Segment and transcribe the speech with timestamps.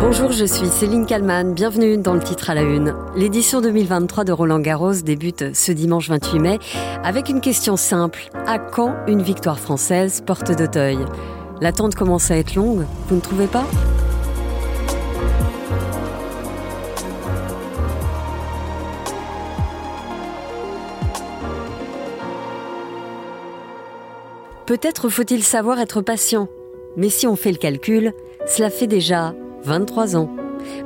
[0.00, 1.52] Bonjour, je suis Céline Kalman.
[1.52, 2.94] Bienvenue dans le titre à la une.
[3.14, 6.58] L'édition 2023 de Roland Garros débute ce dimanche 28 mai
[7.04, 8.30] avec une question simple.
[8.46, 10.98] À quand une victoire française porte d'Auteuil?
[11.60, 13.66] L'attente commence à être longue, vous ne trouvez pas?
[24.64, 26.48] Peut-être faut-il savoir être patient.
[26.96, 28.14] Mais si on fait le calcul,
[28.46, 29.34] cela fait déjà
[29.64, 30.30] 23 ans.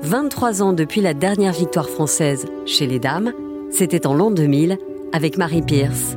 [0.03, 3.33] 23 ans depuis la dernière victoire française chez les dames,
[3.71, 4.79] c'était en l'an 2000
[5.13, 6.17] avec Marie Pierce.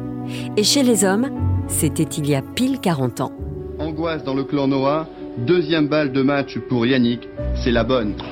[0.58, 1.30] Et chez les hommes,
[1.68, 3.32] c'était il y a pile 40 ans.
[3.80, 5.08] Angoisse dans le clan Noah,
[5.38, 7.28] deuxième balle de match pour Yannick,
[7.64, 8.16] c'est la bonne.«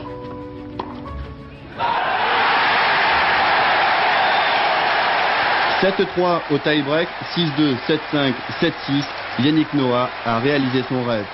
[5.81, 9.05] 7-3 au tie-break, 6-2, 7-5, 7-6.
[9.39, 11.26] Yannick Noah a réalisé son rêve.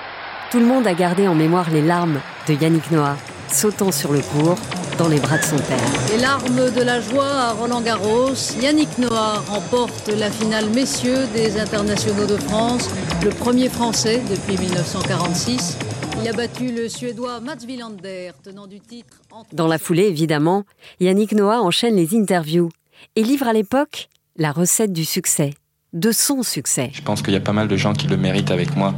[0.52, 3.16] Tout le monde a gardé en mémoire les larmes de Yannick Noah,
[3.50, 4.58] sautant sur le cours
[4.98, 5.78] dans les bras de son père.
[6.10, 8.34] Les larmes de la joie à Roland Garros.
[8.60, 12.90] Yannick Noah remporte la finale messieurs des internationaux de France,
[13.24, 15.78] le premier français depuis 1946.
[16.20, 19.22] Il a battu le Suédois Mats Wilander, tenant du titre.
[19.54, 20.64] Dans la foulée, évidemment,
[21.00, 22.68] Yannick Noah enchaîne les interviews
[23.16, 25.54] et livre à l'époque la recette du succès
[25.92, 26.90] de son succès.
[26.94, 28.94] Je pense qu'il y a pas mal de gens qui le méritent avec moi.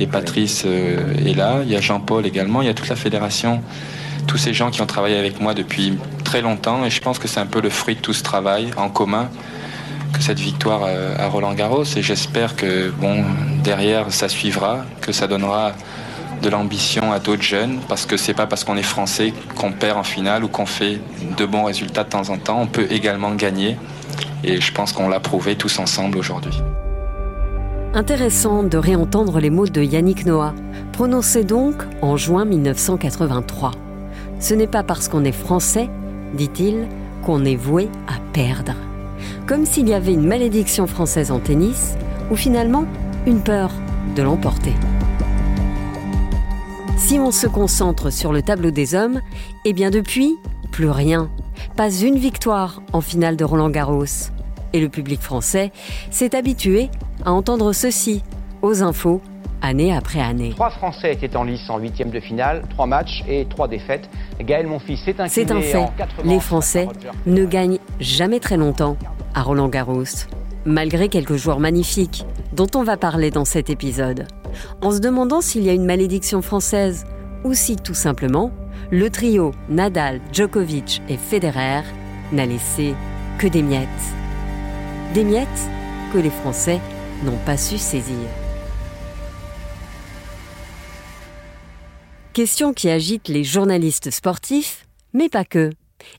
[0.00, 2.96] Et Patrice euh, est là, il y a Jean-Paul également, il y a toute la
[2.96, 3.62] fédération,
[4.26, 6.84] tous ces gens qui ont travaillé avec moi depuis très longtemps.
[6.84, 9.30] Et je pense que c'est un peu le fruit de tout ce travail en commun
[10.12, 11.84] que cette victoire euh, à Roland Garros.
[11.84, 13.24] Et j'espère que bon,
[13.64, 15.72] derrière, ça suivra, que ça donnera
[16.42, 19.96] de l'ambition à d'autres jeunes, parce que c'est pas parce qu'on est français qu'on perd
[19.96, 21.00] en finale ou qu'on fait
[21.36, 22.60] de bons résultats de temps en temps.
[22.60, 23.76] On peut également gagner.
[24.44, 26.52] Et je pense qu'on l'a prouvé tous ensemble aujourd'hui.
[27.96, 30.52] Intéressant de réentendre les mots de Yannick Noah,
[30.92, 33.70] prononcés donc en juin 1983.
[34.38, 35.88] Ce n'est pas parce qu'on est français,
[36.34, 36.88] dit-il,
[37.24, 38.74] qu'on est voué à perdre.
[39.46, 41.96] Comme s'il y avait une malédiction française en tennis,
[42.30, 42.84] ou finalement
[43.26, 43.70] une peur
[44.14, 44.74] de l'emporter.
[46.98, 49.22] Si on se concentre sur le tableau des hommes,
[49.64, 50.36] eh bien depuis,
[50.70, 51.30] plus rien.
[51.76, 54.28] Pas une victoire en finale de Roland Garros.
[54.74, 55.72] Et le public français
[56.10, 56.90] s'est habitué
[57.26, 58.22] à entendre ceci
[58.62, 59.20] aux infos
[59.60, 60.50] année après année.
[60.50, 64.08] Trois Français étaient en lice en huitième de finale, trois matchs et trois défaites.
[64.40, 65.86] Gaël Monfils s'est incliné C'est un fait.
[66.24, 66.88] Les Français
[67.26, 68.96] ne gagnent jamais très longtemps
[69.34, 70.04] à Roland Garros,
[70.64, 74.28] malgré quelques joueurs magnifiques dont on va parler dans cet épisode.
[74.80, 77.06] En se demandant s'il y a une malédiction française
[77.44, 78.52] ou si tout simplement
[78.90, 81.82] le trio Nadal, Djokovic et Federer
[82.32, 82.94] n'a laissé
[83.38, 83.88] que des miettes.
[85.12, 85.68] Des miettes
[86.12, 86.80] que les Français
[87.24, 88.28] n'ont pas su saisir.
[92.32, 94.84] Question qui agite les journalistes sportifs,
[95.14, 95.70] mais pas que.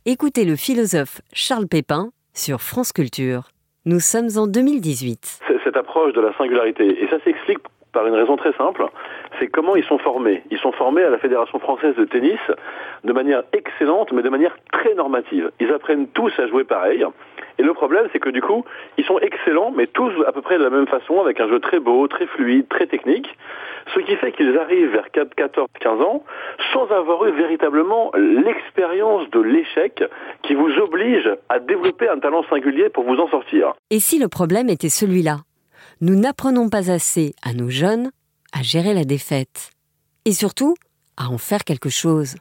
[0.06, 3.50] Écoutez le philosophe Charles Pépin sur France Culture.
[3.86, 5.40] Nous sommes en 2018.
[5.64, 7.60] Cette approche de la singularité, et ça s'explique
[7.98, 8.86] par une raison très simple,
[9.40, 10.44] c'est comment ils sont formés.
[10.52, 12.40] Ils sont formés à la Fédération française de tennis
[13.04, 15.50] de manière excellente, mais de manière très normative.
[15.60, 17.04] Ils apprennent tous à jouer pareil.
[17.58, 18.64] Et le problème, c'est que du coup,
[19.00, 21.60] ils sont excellents, mais tous à peu près de la même façon, avec un jeu
[21.60, 23.36] très beau, très fluide, très technique.
[23.96, 26.24] Ce qui fait qu'ils arrivent vers 14, 15 ans
[26.72, 30.04] sans avoir eu véritablement l'expérience de l'échec
[30.44, 33.74] qui vous oblige à développer un talent singulier pour vous en sortir.
[33.90, 35.38] Et si le problème était celui-là?
[36.00, 38.12] Nous n'apprenons pas assez à nos jeunes
[38.54, 39.72] à gérer la défaite
[40.26, 40.76] et surtout
[41.16, 42.36] à en faire quelque chose.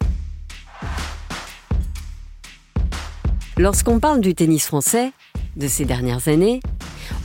[3.57, 5.13] Lorsqu'on parle du tennis français,
[5.57, 6.61] de ces dernières années,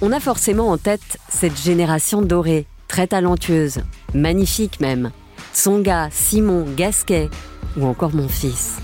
[0.01, 3.81] on a forcément en tête cette génération dorée, très talentueuse,
[4.13, 5.11] magnifique même.
[5.53, 7.29] Tsonga, Simon, Gasquet
[7.75, 8.77] ou encore mon fils.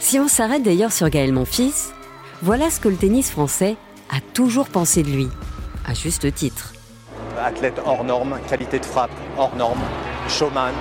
[0.00, 1.92] Si on s'arrête d'ailleurs sur Gaël Monfils,
[2.40, 3.76] voilà ce que le tennis français
[4.10, 5.28] a toujours pensé de lui
[5.84, 6.72] à juste titre.
[7.38, 9.80] Athlète hors norme, qualité de frappe hors norme,
[10.28, 10.72] showman,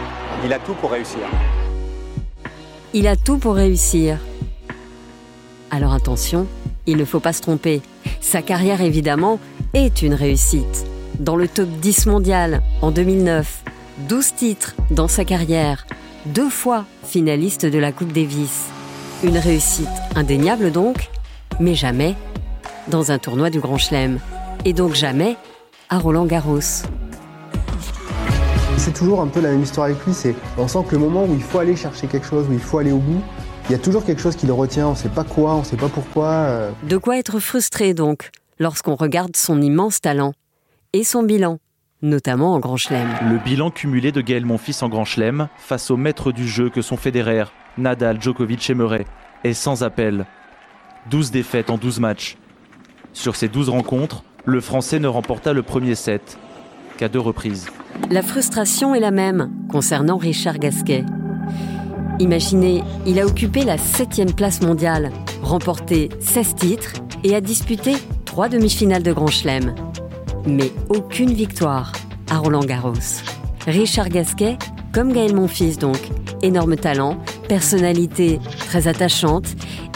[0.46, 1.22] il a tout pour réussir.
[2.94, 4.20] Il a tout pour réussir.
[5.72, 6.48] Alors attention,
[6.86, 7.82] il ne faut pas se tromper.
[8.22, 9.40] Sa carrière évidemment
[9.74, 10.86] est une réussite.
[11.20, 13.64] Dans le top 10 mondial en 2009,
[14.10, 15.88] 12 titres dans sa carrière,
[16.28, 18.66] deux fois finaliste de la Coupe Davis.
[19.24, 21.10] Une réussite indéniable donc,
[21.60, 22.16] mais jamais
[22.88, 24.20] dans un tournoi du Grand Chelem
[24.66, 25.38] et donc jamais
[25.90, 26.60] à Roland Garros.
[28.78, 31.26] C'est toujours un peu la même histoire avec lui, c'est on sent que le moment
[31.26, 33.22] où il faut aller chercher quelque chose, où il faut aller au bout,
[33.70, 35.60] il y a toujours quelque chose qui le retient, on ne sait pas quoi, on
[35.60, 36.28] ne sait pas pourquoi.
[36.28, 36.72] Euh.
[36.84, 38.30] De quoi être frustré donc
[38.60, 40.34] lorsqu'on regarde son immense talent
[40.92, 41.60] et son bilan.
[42.02, 43.08] notamment en Grand Chelem.
[43.30, 46.82] Le bilan cumulé de Gaël Monfils en Grand Chelem, face aux maîtres du jeu que
[46.82, 47.46] sont Federer,
[47.78, 49.06] Nadal, Djokovic et Murray,
[49.46, 50.26] est sans appel.
[51.10, 52.38] 12 défaites en 12 matchs.
[53.14, 56.38] Sur ces 12 rencontres, le Français ne remporta le premier set
[56.98, 57.68] qu'à deux reprises.
[58.10, 61.06] La frustration est la même concernant Richard Gasquet.
[62.20, 65.12] Imaginez, il a occupé la septième place mondiale,
[65.42, 66.94] remporté 16 titres
[67.24, 67.94] et a disputé
[68.26, 69.74] trois demi-finales de Grand Chelem.
[70.46, 71.94] Mais aucune victoire
[72.30, 73.22] à Roland Garros.
[73.66, 74.58] Richard Gasquet,
[74.92, 75.98] comme Gaël Monfils donc,
[76.42, 77.18] énorme talent,
[77.48, 79.48] personnalité très attachante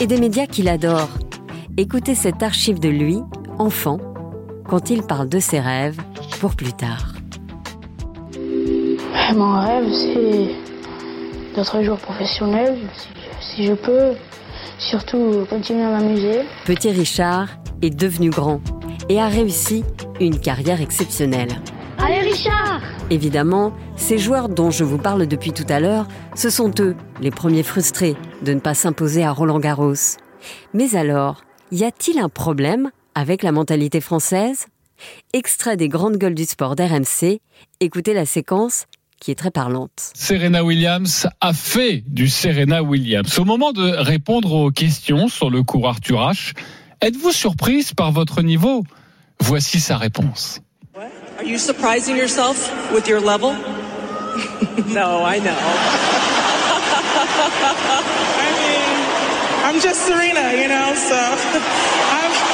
[0.01, 1.09] et des médias qu'il adore.
[1.75, 3.19] Écoutez cette archive de lui,
[3.59, 3.99] enfant,
[4.67, 5.99] quand il parle de ses rêves
[6.39, 7.13] pour plus tard.
[9.35, 12.77] Mon rêve, c'est d'être joueur professionnel,
[13.39, 14.13] si, je peux,
[14.77, 16.41] surtout continuer à m'amuser.
[16.65, 17.49] Petit Richard
[17.81, 18.61] est devenu grand
[19.09, 19.83] et a réussi
[20.19, 21.61] une carrière exceptionnelle.
[21.97, 26.71] Allez Richard Évidemment, ces joueurs dont je vous parle depuis tout à l'heure, ce sont
[26.79, 29.93] eux, les premiers frustrés de ne pas s'imposer à Roland Garros.
[30.73, 31.41] Mais alors,
[31.71, 34.67] y a-t-il un problème avec la mentalité française
[35.33, 37.39] Extrait des grandes gueules du sport d'RMC,
[37.79, 38.85] écoutez la séquence
[39.19, 40.11] qui est très parlante.
[40.13, 43.39] Serena Williams a fait du Serena Williams.
[43.39, 46.53] Au moment de répondre aux questions sur le cours Arthur H,
[47.01, 48.83] êtes-vous surprise par votre niveau?
[49.39, 50.61] Voici sa réponse.
[50.95, 53.53] Are you surprising yourself with your level?
[54.93, 55.53] no, I know.
[58.37, 61.15] I mean, I'm just Serena, you know, so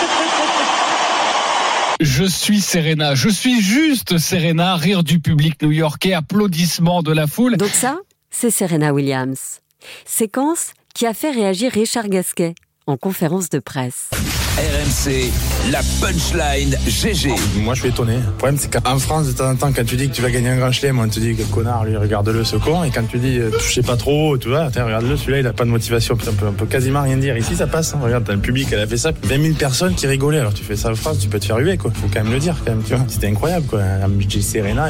[2.03, 7.55] Je suis Serena, je suis juste Serena, rire du public new-yorkais, applaudissements de la foule.
[7.55, 7.97] Donc ça,
[8.29, 9.61] c'est Serena Williams.
[10.05, 12.55] Séquence qui a fait réagir Richard Gasquet
[12.87, 14.09] en conférence de presse.
[14.55, 15.31] RMC,
[15.71, 17.33] la punchline GG.
[17.61, 18.17] Moi, je suis étonné.
[18.17, 20.29] Le problème, c'est qu'en France, de temps en temps, quand tu dis que tu vas
[20.29, 22.83] gagner un grand chelem, on te dit que connard, lui, regarde-le, ce con.
[22.83, 25.65] Et quand tu dis, tu sais pas trop, tu vois, regarde-le, celui-là, il a pas
[25.65, 26.13] de motivation.
[26.13, 27.35] on peut, on peut quasiment rien dire.
[27.35, 27.95] Ici, ça passe.
[27.95, 27.99] Hein.
[28.03, 29.11] Regarde, t'as le public, elle a fait ça.
[29.23, 30.39] 20 000 personnes qui rigolaient.
[30.39, 31.89] Alors, tu fais ça en France, tu peux te faire huer, quoi.
[31.89, 33.03] Faut quand même le dire, quand même, tu vois.
[33.07, 33.81] C'était incroyable, quoi.
[33.81, 34.89] Un budget Serena,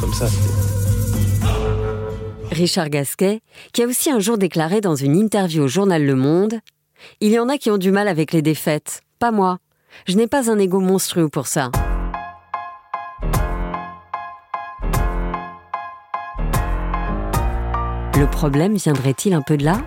[0.00, 0.26] comme ça.
[2.50, 3.40] Richard Gasquet,
[3.74, 6.54] qui a aussi un jour déclaré dans une interview au journal Le Monde
[7.20, 9.58] Il y en a qui ont du mal avec les défaites, pas moi.
[10.06, 11.70] Je n'ai pas un ego monstrueux pour ça.
[18.18, 19.78] Le problème viendrait-il un peu de là?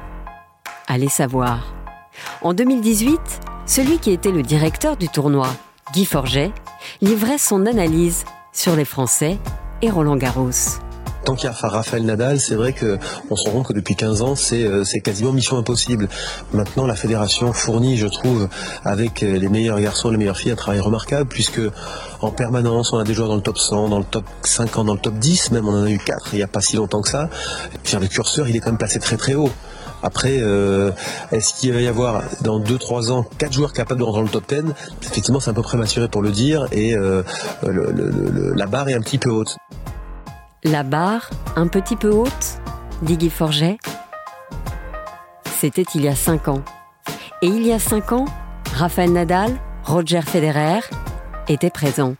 [0.88, 1.74] Allez savoir.
[2.42, 3.20] En 2018,
[3.66, 5.48] celui qui était le directeur du tournoi,
[5.94, 6.52] Guy Forget,
[7.02, 9.38] livrait son analyse sur les Français
[9.82, 10.80] et Roland Garros
[11.26, 14.22] tant qu'il y a Raphaël Nadal, c'est vrai qu'on se rend compte que depuis 15
[14.22, 16.08] ans, euh, c'est quasiment mission impossible.
[16.54, 18.48] Maintenant, la fédération fournit, je trouve,
[18.84, 21.62] avec euh, les meilleurs garçons les meilleures filles, un travail remarquable, puisque
[22.22, 24.94] en permanence, on a des joueurs dans le top 100, dans le top 50, dans
[24.94, 27.02] le top 10, même on en a eu 4 il n'y a pas si longtemps
[27.02, 27.30] que ça.
[27.94, 29.50] Le curseur, il est quand même placé très très haut.
[30.02, 30.92] Après, euh,
[31.34, 34.32] est-ce qu'il va y avoir dans 2-3 ans 4 joueurs capables de rentrer dans le
[34.32, 34.74] top 10
[35.04, 36.96] Effectivement, c'est un peu prématuré pour le dire et
[37.64, 39.58] la barre est un petit peu haute.
[40.66, 42.60] La barre, un petit peu haute,
[43.02, 43.78] dit Guy Forget.
[45.46, 46.62] C'était il y a cinq ans.
[47.42, 48.26] Et il y a cinq ans,
[48.74, 50.82] Raphaël Nadal, Roger Federer
[51.48, 52.16] étaient présents.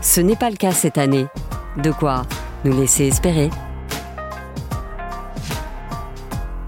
[0.00, 1.26] Ce n'est pas le cas cette année.
[1.76, 2.22] De quoi
[2.64, 3.50] nous laisser espérer.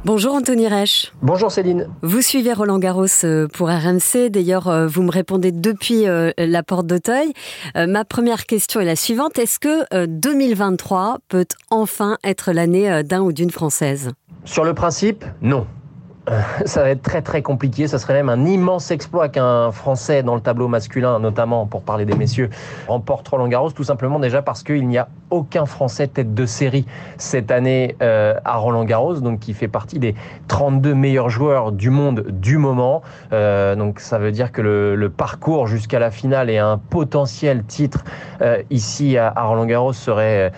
[0.06, 1.12] Bonjour Anthony Reich.
[1.20, 1.88] Bonjour Céline.
[2.02, 4.30] Vous suivez Roland Garros euh, pour RMC.
[4.30, 7.32] D'ailleurs, euh, vous me répondez depuis euh, la porte d'Auteuil.
[7.74, 9.36] Ma première question est la suivante.
[9.36, 14.12] Est-ce que 2023 peut enfin être l'année d'un ou d'une Française?
[14.44, 15.66] Sur le principe, non.
[16.64, 17.88] ça va être très très compliqué.
[17.88, 22.04] Ça serait même un immense exploit qu'un Français dans le tableau masculin, notamment pour parler
[22.04, 22.50] des messieurs,
[22.88, 26.86] remporte Roland Garros, tout simplement déjà parce qu'il n'y a aucun Français tête de série
[27.18, 30.14] cette année euh, à Roland Garros, donc qui fait partie des
[30.48, 33.02] 32 meilleurs joueurs du monde du moment.
[33.32, 38.04] Euh, donc ça veut dire que le, parcours jusqu'à la finale et un potentiel titre
[38.42, 40.52] euh, ici à, Roland Garros serait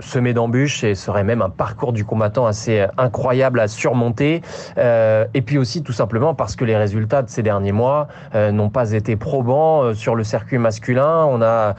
[0.00, 4.42] semé d'embûches et serait même un parcours du combattant assez incroyable à surmonter.
[4.76, 8.92] et puis aussi tout simplement parce que les résultats de ces derniers mois n'ont pas
[8.92, 11.24] été probants sur le circuit masculin.
[11.24, 11.74] On a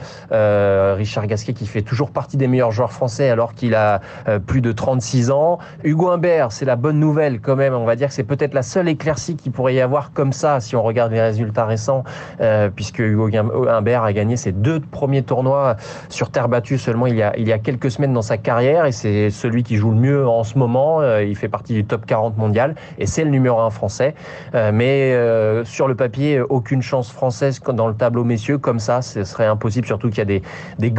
[0.94, 4.60] Richard Gasquet qui fait toujours partie des meilleurs joueurs français alors qu'il a euh, plus
[4.60, 5.58] de 36 ans.
[5.84, 7.74] Hugo Humbert, c'est la bonne nouvelle quand même.
[7.74, 10.58] On va dire que c'est peut-être la seule éclaircie qu'il pourrait y avoir comme ça
[10.60, 12.02] si on regarde les résultats récents,
[12.40, 13.30] euh, puisque Hugo
[13.68, 15.76] Humbert a gagné ses deux premiers tournois
[16.08, 18.86] sur terre battue seulement il y a, il y a quelques semaines dans sa carrière
[18.86, 21.00] et c'est celui qui joue le mieux en ce moment.
[21.00, 24.14] Euh, il fait partie du top 40 mondial et c'est le numéro 1 français.
[24.54, 29.02] Euh, mais euh, sur le papier, aucune chance française dans le tableau messieurs comme ça,
[29.02, 30.42] ce serait impossible, surtout qu'il y a des,
[30.78, 30.90] des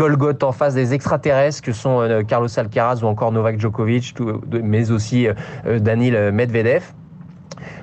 [0.42, 4.16] En face, des extraterrestres que sont Carlos Alcaraz ou encore Novak Djokovic,
[4.64, 5.28] mais aussi
[5.66, 6.84] Danil Medvedev.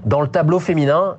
[0.05, 1.17] Dans le tableau féminin,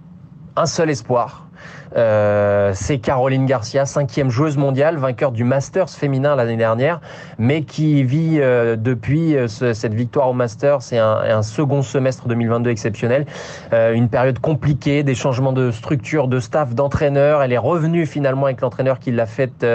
[0.55, 1.46] un seul espoir,
[1.95, 6.99] euh, c'est Caroline Garcia, cinquième joueuse mondiale, vainqueur du Masters féminin l'année dernière,
[7.37, 12.27] mais qui vit euh, depuis euh, cette victoire au Masters et un, un, second semestre
[12.27, 13.25] 2022 exceptionnel,
[13.71, 17.41] une période compliquée, des changements de structure, de staff, d'entraîneur.
[17.41, 19.65] Elle est revenue finalement avec l'entraîneur qui l'a fait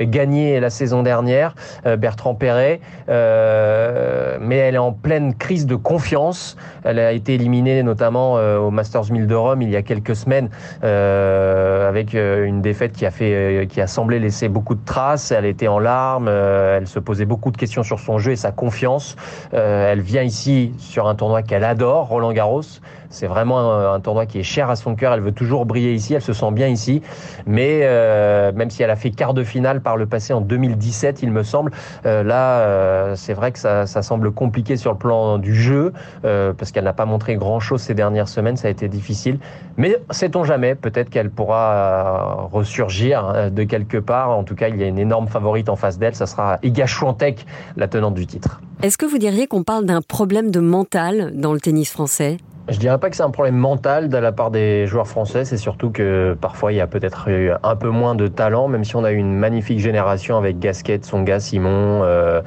[0.00, 1.54] gagner la saison dernière,
[1.98, 6.56] Bertrand Perret, mais elle est en pleine crise de confiance.
[6.84, 10.50] Elle a été éliminée notamment au Masters 1000 de Rome il y a quelques semaines.
[10.84, 14.84] Euh, avec euh, une défaite qui a fait, euh, qui a semblé laisser beaucoup de
[14.84, 15.30] traces.
[15.30, 18.52] Elle était en larmes, elle se posait beaucoup de questions sur son jeu et sa
[18.52, 19.16] confiance.
[19.52, 22.80] elle vient ici sur un tournoi qu'elle adore, Roland Garros.
[23.10, 25.12] C'est vraiment un, tournoi qui est cher à son cœur.
[25.12, 26.14] Elle veut toujours briller ici.
[26.14, 27.02] Elle se sent bien ici.
[27.44, 31.22] Mais euh, même si elle a fait quart de finale par le passé en 2017,
[31.22, 31.72] il me semble,
[32.06, 35.92] euh, là, euh, c'est vrai que ça, ça, semble compliqué sur le plan du jeu
[36.22, 38.56] parce qu'elle n'a pas montré grand-chose ces dernières semaines.
[38.56, 39.38] Ça a été difficile.
[39.76, 44.30] Mais sait-on jamais Peut-être qu'elle pourra ressurgir de quelque part.
[44.30, 46.14] En tout cas, il y a une énorme favorite en face d'elle.
[46.14, 48.60] Ça sera Iga Swiatek, la tenante du titre.
[48.82, 52.38] Est-ce que vous diriez qu'on parle d'un problème de mental dans le tennis français?
[52.70, 55.56] Je dirais pas que c'est un problème mental de la part des joueurs français, c'est
[55.56, 58.94] surtout que parfois il y a peut-être eu un peu moins de talent, même si
[58.94, 62.40] on a eu une magnifique génération avec Gasquet, Songa, Simon, euh,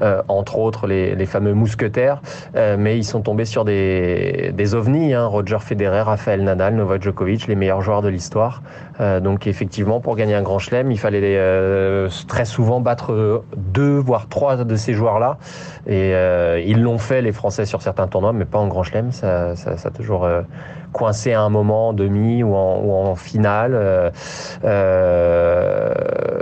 [0.00, 2.22] euh, entre autres les, les fameux mousquetaires,
[2.54, 7.02] euh, mais ils sont tombés sur des, des ovnis, hein, Roger Federer, Rafael Nadal, Novak
[7.02, 8.62] Djokovic, les meilleurs joueurs de l'histoire.
[9.00, 13.98] Euh, donc effectivement, pour gagner un grand chelem, il fallait euh, très souvent battre deux,
[13.98, 15.38] voire trois de ces joueurs-là,
[15.88, 16.12] et
[16.64, 19.10] ils l'ont fait les Français sur certains tournois, mais pas en grand chelem.
[19.76, 20.42] Ça a toujours euh,
[20.92, 23.74] coincé à un moment en demi ou en, finale.
[23.74, 24.10] Euh,
[24.64, 26.33] euh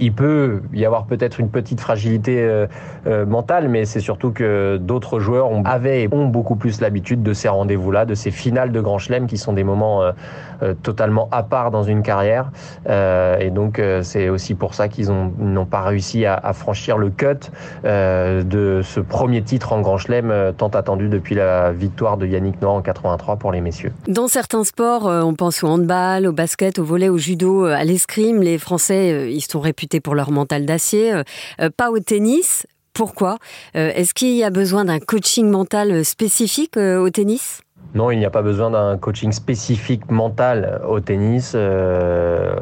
[0.00, 2.66] il peut y avoir peut-être une petite fragilité euh,
[3.06, 7.22] euh, mentale, mais c'est surtout que d'autres joueurs ont, avaient et ont beaucoup plus l'habitude
[7.22, 11.28] de ces rendez-vous-là, de ces finales de Grand Chelem qui sont des moments euh, totalement
[11.30, 12.50] à part dans une carrière.
[12.86, 17.50] et donc c'est aussi pour ça qu'ils n'ont pas réussi à, franchir le cut
[17.84, 22.74] de ce premier titre en Grand Chelem tant attendu depuis la victoire de Yannick Noah
[22.74, 23.92] en 83 pour les messieurs.
[24.08, 28.40] Dans certains sports, on pense au handball, au basket, au volet, au judo, à l'escrime,
[28.42, 31.22] les Français, ils sont réputés pour leur mental d'acier, euh,
[31.60, 32.66] euh, pas au tennis.
[32.92, 33.38] Pourquoi?
[33.76, 37.60] Euh, Est-ce qu'il y a besoin d'un coaching mental spécifique au tennis?
[37.94, 41.52] Non, il n'y a pas besoin d'un coaching spécifique mental au tennis.
[41.54, 42.52] Euh,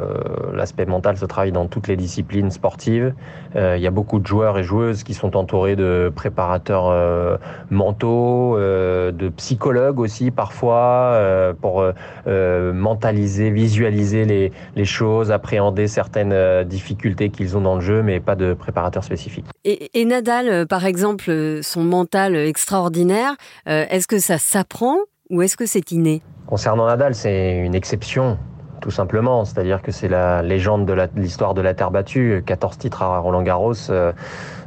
[0.52, 3.14] L'aspect mental se travaille dans toutes les disciplines sportives.
[3.57, 7.38] Euh, il y a beaucoup de joueurs et joueuses qui sont entourés de préparateurs euh,
[7.71, 11.19] mentaux, de psychologues aussi parfois,
[11.62, 11.85] pour
[12.26, 18.52] mentaliser, visualiser les, choses, appréhender certaines difficultés qu'ils ont dans le jeu, mais pas de
[18.52, 19.47] préparateur spécifique.
[19.64, 23.37] Et Nadal, par exemple, son mental extraordinaire,
[23.67, 24.97] est-ce que ça s'apprend
[25.33, 26.23] ou est-ce que c'est inné?
[26.47, 28.39] Concernant Nadal, c'est une exception,
[28.83, 29.47] tout simplement.
[29.47, 32.43] C'est-à-dire que c'est la légende de l'histoire de la terre battue.
[32.45, 34.12] 14 titres à Roland Garros, euh,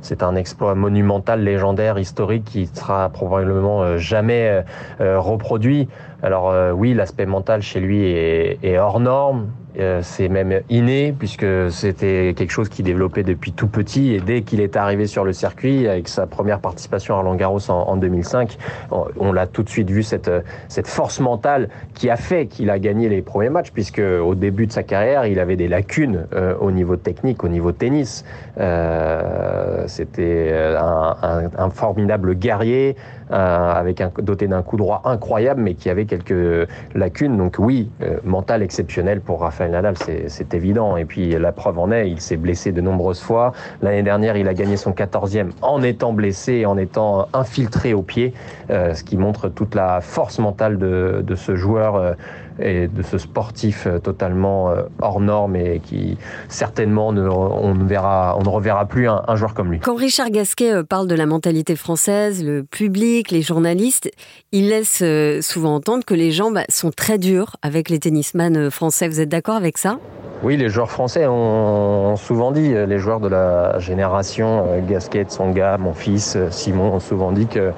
[0.02, 4.64] c'est un exploit monumental, légendaire, historique, qui sera probablement euh, jamais
[5.00, 5.88] euh, reproduit.
[6.24, 9.52] Alors oui, l'aspect mental chez lui est, est hors norme.
[9.80, 14.42] Euh, c'est même inné puisque c'était quelque chose qu'il développait depuis tout petit et dès
[14.42, 18.58] qu'il est arrivé sur le circuit avec sa première participation à Roland Garros en, 2005,
[18.92, 20.32] on, l'a tout de suite vu cette
[20.70, 24.68] cette force mentale qui a fait qu'il a gagné les premiers matchs puisque au début
[24.68, 28.24] de sa carrière il avait des lacunes euh, au niveau technique, au niveau tennis.
[28.60, 32.96] Euh, c'était un, un, un, formidable guerrier
[33.30, 37.38] avec un doté d'un coup droit incroyable mais qui avait quelques lacunes.
[37.38, 37.90] Donc oui,
[38.24, 40.98] mental exceptionnel pour Rafael Nadal, c'est évident.
[40.98, 43.54] Et puis la preuve en est, il s'est blessé de nombreuses fois.
[43.82, 48.34] L'année dernière, il a gagné son 14e en étant blessé en étant infiltré au pied,
[48.70, 52.16] euh, ce qui montre toute la force mentale de, ce joueur.
[52.60, 56.18] Euh, et de ce sportif totalement hors norme et qui
[56.50, 59.80] certainement ne, on, ne verra, on ne reverra plus un, un joueur comme lui.
[59.80, 64.10] Quand Richard Gasquet parle de la mentalité française, le public, les journalistes,
[64.52, 65.04] il laisse
[65.46, 69.08] souvent entendre que les gens bah, sont très durs avec les tennisman français.
[69.08, 69.98] Vous êtes d'accord avec ça?
[70.44, 75.24] Oui, les joueurs français ont souvent dit, euh, les joueurs de la génération euh, Gasquet,
[75.24, 77.72] Tsonga, mon fils, euh, Simon, ont souvent dit que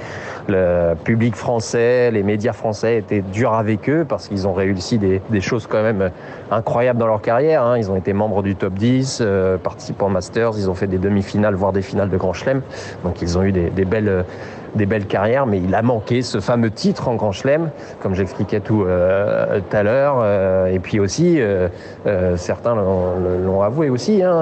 [0.48, 5.42] le public français, les médias français étaient durs avec eux parce qu'ils ont réussi des,
[5.42, 6.12] choses quand même
[6.52, 7.64] incroyables dans leur carrière.
[7.64, 7.78] Hein.
[7.78, 9.24] Ils ont été membres du top 10,
[9.64, 12.62] participants Masters, ils ont fait des demi-finales, voire des finales de Grand Chelem.
[13.04, 14.26] Donc ils ont eu des belles
[14.78, 17.70] des belles carrières, mais il a manqué ce fameux titre en Grand Chelem,
[18.02, 20.20] comme j'expliquais tout euh, à l'heure.
[20.22, 21.68] Euh, et puis aussi, euh,
[22.38, 24.24] certains l'ont avoué aussi.
[24.24, 24.42] Hein,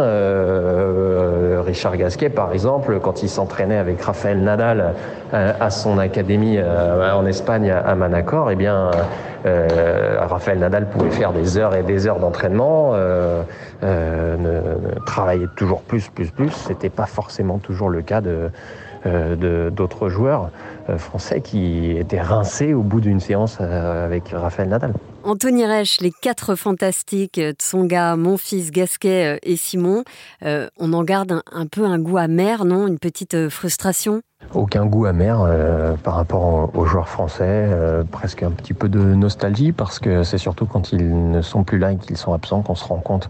[1.65, 4.93] Richard Gasquet, par exemple, quand il s'entraînait avec Raphaël Nadal
[5.31, 8.91] à son académie en Espagne à Manacor, eh bien,
[10.19, 12.93] Raphaël Nadal pouvait faire des heures et des heures d'entraînement,
[15.05, 16.51] travailler toujours plus, plus, plus.
[16.51, 18.49] C'était pas forcément toujours le cas de euh,
[19.05, 20.49] d'autres joueurs
[20.89, 24.93] euh, français qui étaient rincés au bout d'une séance euh, avec Raphaël Nadal.
[25.23, 30.03] Anthony Reich, les quatre fantastiques, Tsonga, mon fils Gasquet et Simon,
[30.43, 32.85] on en garde un, peu un goût amer, non?
[32.85, 34.21] Une petite frustration?
[34.53, 35.47] Aucun goût amer
[36.03, 37.69] par rapport aux, joueurs français,
[38.11, 41.77] presque un petit peu de nostalgie parce que c'est surtout quand ils ne sont plus
[41.77, 43.29] là et qu'ils sont absents qu'on se rend compte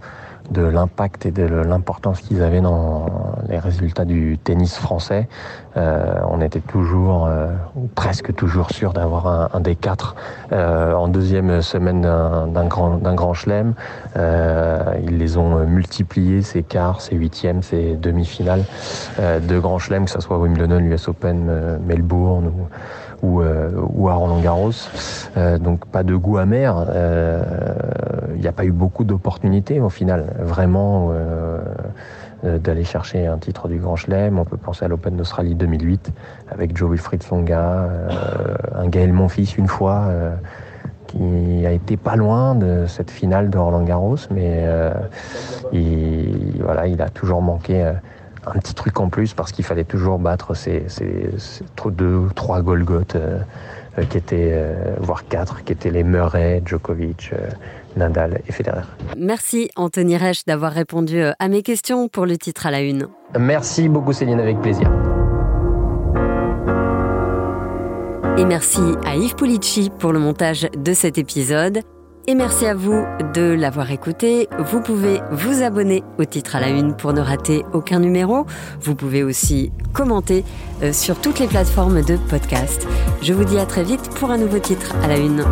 [0.52, 3.06] de l'impact et de l'importance qu'ils avaient dans
[3.48, 5.28] les résultats du tennis français.
[5.78, 7.48] Euh, on était toujours, euh,
[7.96, 10.16] presque toujours sûr d'avoir un, des quatre
[10.52, 13.74] euh, en deuxième semaine d'un grand, d'un grand chelem.
[14.16, 18.64] Euh, ils les ont multipliés, ces quarts, ces huitièmes, ces demi-finales
[19.20, 22.68] de grand chelem, que ce soit Wimbledon, l'US Open, Melbourne ou
[23.22, 23.72] ou, euh,
[24.08, 24.72] à Roland Garros.
[25.38, 26.76] Euh, donc pas de goût amer.
[26.88, 27.42] Il euh,
[28.38, 31.12] n'y a pas eu beaucoup d'opportunités au final, vraiment
[32.44, 34.38] d'aller chercher un titre du Grand Chelem.
[34.38, 36.12] On peut penser à l'Open d'Australie 2008
[36.52, 37.90] avec Joe Wilfried Songa,
[38.76, 40.10] un Gaël Monfils une fois
[41.08, 44.68] qui a été pas loin de cette finale de Roland Garros, mais
[45.72, 47.94] il a toujours manqué
[48.48, 51.30] un petit truc en plus parce qu'il fallait toujours battre ces, ces,
[51.92, 53.40] deux, trois Golgoth euh,
[53.98, 57.32] euh, qui étaient, euh, voire quatre, qui étaient les Murray, Djokovic,
[57.96, 58.84] Nadal et Federer.
[59.18, 63.08] Merci Anthony Reich d'avoir répondu à mes questions pour le titre à la une.
[63.40, 64.92] Merci beaucoup Céline, avec plaisir.
[68.38, 71.80] Et merci à Yves Pulici pour le montage de cet épisode.
[72.28, 73.06] Et merci à vous
[73.36, 74.50] de l'avoir écouté.
[74.58, 78.48] Vous pouvez vous abonner au titre à la une pour ne rater aucun numéro.
[78.82, 80.44] Vous pouvez aussi commenter
[80.82, 82.88] euh, sur toutes les plateformes de podcast.
[83.22, 85.44] Je vous dis à très vite pour un nouveau titre à la une.